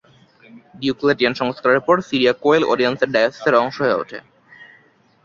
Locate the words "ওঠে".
4.01-4.19